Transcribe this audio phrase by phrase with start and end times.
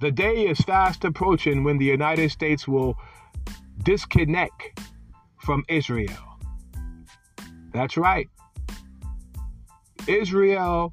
[0.00, 2.96] The day is fast approaching when the United States will
[3.82, 4.80] disconnect
[5.38, 6.38] from Israel.
[7.72, 8.28] That's right.
[10.06, 10.92] Israel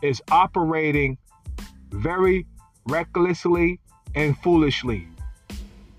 [0.00, 1.18] is operating
[1.90, 2.46] very
[2.88, 3.80] recklessly
[4.14, 5.08] and foolishly.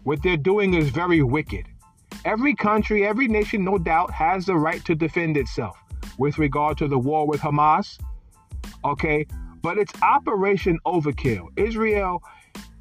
[0.04, 1.66] What they're doing is very wicked.
[2.24, 5.78] Every country, every nation, no doubt, has the right to defend itself
[6.18, 8.00] with regard to the war with Hamas.
[8.86, 9.26] Okay,
[9.68, 11.48] but it's Operation Overkill.
[11.58, 12.24] Israel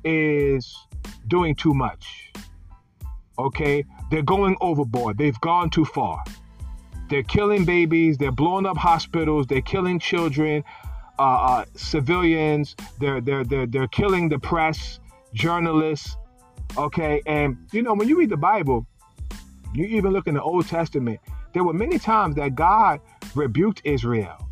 [0.04, 0.72] is
[1.26, 2.32] doing too much.
[3.40, 3.84] Okay?
[4.12, 5.18] They're going overboard.
[5.18, 6.22] They've gone too far.
[7.10, 8.18] They're killing babies.
[8.18, 9.48] They're blowing up hospitals.
[9.48, 10.62] They're killing children,
[11.18, 12.76] uh, uh, civilians.
[13.00, 15.00] They're, they're, they're, they're killing the press,
[15.34, 16.16] journalists.
[16.78, 17.20] Okay?
[17.26, 18.86] And, you know, when you read the Bible,
[19.74, 21.18] you even look in the Old Testament,
[21.52, 23.00] there were many times that God
[23.34, 24.45] rebuked Israel.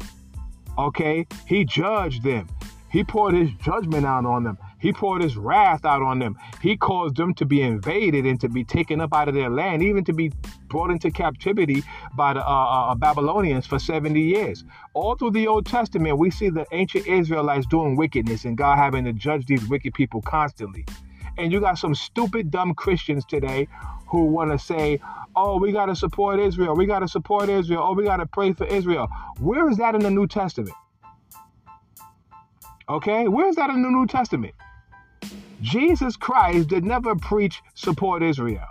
[0.78, 1.26] Okay?
[1.46, 2.48] He judged them.
[2.90, 4.56] He poured his judgment out on them.
[4.78, 6.38] He poured his wrath out on them.
[6.60, 9.82] He caused them to be invaded and to be taken up out of their land,
[9.82, 10.30] even to be
[10.68, 11.82] brought into captivity
[12.14, 14.62] by the uh, uh, uh Babylonians for 70 years.
[14.92, 19.04] All through the Old Testament, we see the ancient Israelites doing wickedness and God having
[19.06, 20.84] to judge these wicked people constantly.
[21.36, 23.68] And you got some stupid, dumb Christians today
[24.08, 25.00] who want to say,
[25.34, 26.76] oh, we got to support Israel.
[26.76, 27.82] We got to support Israel.
[27.84, 29.08] Oh, we got to pray for Israel.
[29.38, 30.76] Where is that in the New Testament?
[32.88, 34.54] Okay, where is that in the New Testament?
[35.62, 38.66] Jesus Christ did never preach support Israel.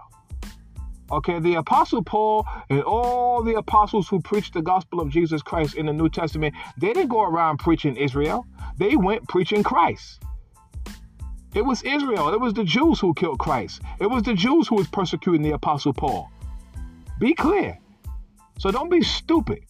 [1.12, 5.76] Okay, the Apostle Paul and all the apostles who preached the gospel of Jesus Christ
[5.76, 8.46] in the New Testament, they didn't go around preaching Israel.
[8.78, 10.22] They went preaching Christ.
[11.54, 12.34] It was Israel.
[12.34, 13.82] It was the Jews who killed Christ.
[14.00, 16.32] It was the Jews who was persecuting the Apostle Paul.
[17.20, 17.78] Be clear.
[18.58, 19.64] So don't be stupid.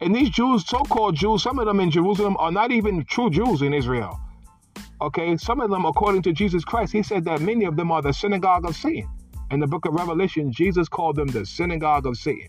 [0.00, 3.30] And these Jews, so called Jews, some of them in Jerusalem are not even true
[3.30, 4.20] Jews in Israel.
[5.00, 8.02] Okay, some of them, according to Jesus Christ, he said that many of them are
[8.02, 9.08] the synagogue of Satan.
[9.50, 12.48] In the book of Revelation, Jesus called them the synagogue of Satan.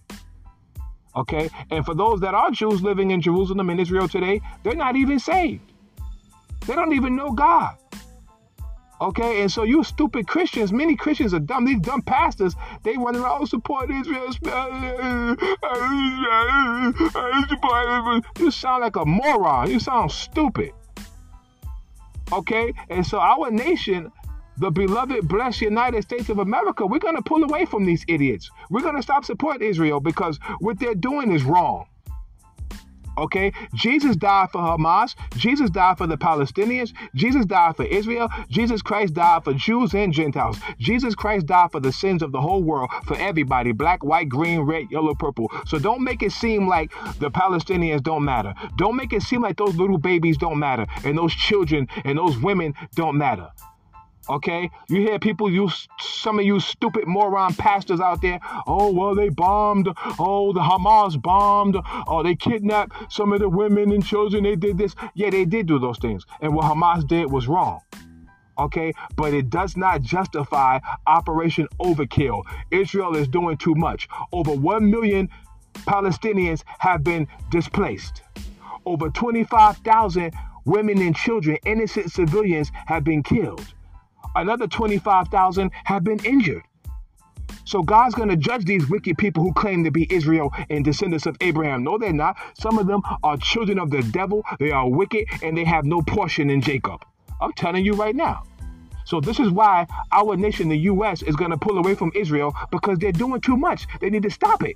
[1.15, 4.95] Okay, and for those that are Jews living in Jerusalem and Israel today, they're not
[4.95, 5.71] even saved.
[6.67, 7.77] They don't even know God.
[9.01, 11.63] Okay, and so you stupid Christians, many Christians are dumb.
[11.63, 14.27] These dumb pastors, they run around support Israel.
[18.37, 19.71] You sound like a moron.
[19.71, 20.73] You sound stupid.
[22.33, 24.11] Okay, and so our nation,
[24.57, 28.51] the beloved, blessed United States of America, we're going to pull away from these idiots.
[28.69, 31.85] We're going to stop supporting Israel because what they're doing is wrong.
[33.19, 33.51] Okay?
[33.73, 35.15] Jesus died for Hamas.
[35.35, 36.93] Jesus died for the Palestinians.
[37.15, 38.29] Jesus died for Israel.
[38.49, 40.59] Jesus Christ died for Jews and Gentiles.
[40.79, 44.61] Jesus Christ died for the sins of the whole world, for everybody black, white, green,
[44.61, 45.51] red, yellow, purple.
[45.65, 48.53] So don't make it seem like the Palestinians don't matter.
[48.77, 52.37] Don't make it seem like those little babies don't matter and those children and those
[52.37, 53.49] women don't matter.
[54.29, 58.39] Okay, you hear people, you some of you stupid moron pastors out there.
[58.67, 59.89] Oh well, they bombed.
[60.19, 61.77] Oh, the Hamas bombed.
[62.07, 64.43] Oh, they kidnapped some of the women and children.
[64.43, 64.95] They did this.
[65.15, 67.79] Yeah, they did do those things, and what Hamas did was wrong.
[68.59, 72.43] Okay, but it does not justify Operation Overkill.
[72.69, 74.07] Israel is doing too much.
[74.31, 75.27] Over one million
[75.73, 78.21] Palestinians have been displaced.
[78.85, 80.33] Over 25,000
[80.65, 83.73] women and children, innocent civilians, have been killed
[84.35, 86.63] another 25,000 have been injured.
[87.65, 91.27] So God's going to judge these wicked people who claim to be Israel and descendants
[91.27, 91.83] of Abraham.
[91.83, 92.35] No, they're not.
[92.59, 94.43] Some of them are children of the devil.
[94.59, 97.05] They are wicked and they have no portion in Jacob.
[97.39, 98.43] I'm telling you right now.
[99.05, 102.55] So this is why our nation, the U.S., is going to pull away from Israel
[102.71, 103.87] because they're doing too much.
[104.01, 104.75] They need to stop it.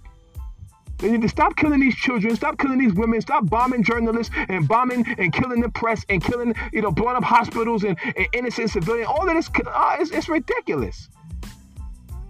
[1.04, 4.66] They need to stop killing these children, stop killing these women, stop bombing journalists and
[4.66, 8.70] bombing and killing the press and killing, you know, blowing up hospitals and, and innocent
[8.70, 9.10] civilians.
[9.10, 11.10] All of this, uh, it's, it's ridiculous.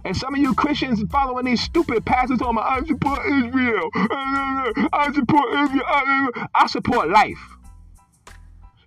[0.04, 3.90] And some of you Christians following these stupid pastors talking about, I support Israel.
[4.92, 6.48] I support Israel.
[6.52, 7.38] I support life.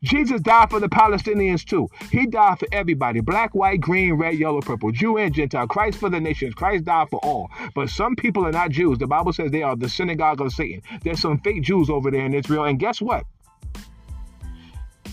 [0.03, 1.87] Jesus died for the Palestinians too.
[2.11, 5.67] He died for everybody black, white, green, red, yellow, purple, Jew and Gentile.
[5.67, 6.53] Christ for the nations.
[6.53, 7.49] Christ died for all.
[7.75, 8.97] But some people are not Jews.
[8.97, 10.81] The Bible says they are the synagogue of Satan.
[11.03, 12.65] There's some fake Jews over there in Israel.
[12.65, 13.25] And guess what?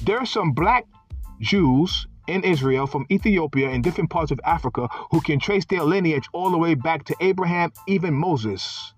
[0.04, 0.86] There are some black
[1.40, 6.26] Jews in Israel from Ethiopia and different parts of Africa who can trace their lineage
[6.32, 8.93] all the way back to Abraham, even Moses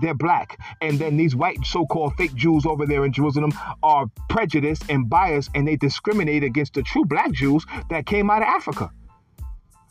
[0.00, 0.58] they're black.
[0.80, 3.52] And then these white so called fake Jews over there in Jerusalem
[3.82, 8.42] are prejudiced and biased and they discriminate against the true black Jews that came out
[8.42, 8.90] of Africa.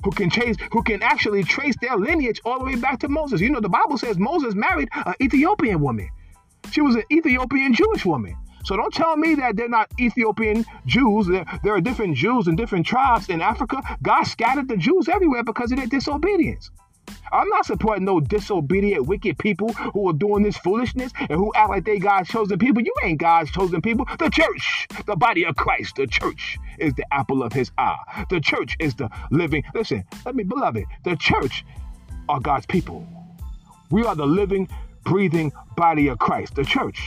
[0.03, 3.41] Who can chase, who can actually trace their lineage all the way back to Moses.
[3.41, 6.09] You know, the Bible says Moses married an Ethiopian woman.
[6.71, 8.35] She was an Ethiopian Jewish woman.
[8.63, 11.27] So don't tell me that they're not Ethiopian Jews.
[11.27, 13.81] There, there are different Jews and different tribes in Africa.
[14.03, 16.69] God scattered the Jews everywhere because of their disobedience.
[17.31, 21.69] I'm not supporting no disobedient, wicked people who are doing this foolishness and who act
[21.69, 22.81] like they God's chosen people.
[22.81, 24.05] You ain't God's chosen people.
[24.19, 28.25] The church, the body of Christ, the church is the apple of his eye.
[28.29, 29.63] The church is the living.
[29.73, 31.65] Listen, let me, beloved, the church
[32.29, 33.07] are God's people.
[33.89, 34.69] We are the living,
[35.03, 37.01] breathing body of Christ, the church,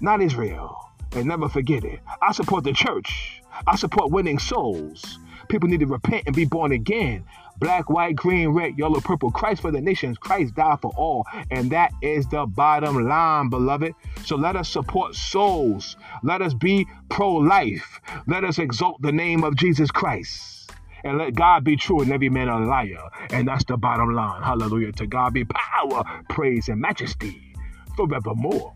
[0.00, 0.80] not Israel.
[1.12, 2.00] And never forget it.
[2.20, 3.40] I support the church.
[3.68, 5.20] I support winning souls.
[5.48, 7.24] People need to repent and be born again.
[7.58, 9.30] Black, white, green, red, yellow, purple.
[9.30, 10.18] Christ for the nations.
[10.18, 11.24] Christ died for all.
[11.50, 13.94] And that is the bottom line, beloved.
[14.24, 15.96] So let us support souls.
[16.22, 18.00] Let us be pro life.
[18.26, 20.72] Let us exalt the name of Jesus Christ.
[21.04, 23.10] And let God be true and every man a liar.
[23.30, 24.42] And that's the bottom line.
[24.42, 24.92] Hallelujah.
[24.92, 27.54] To God be power, praise, and majesty
[27.96, 28.74] forevermore.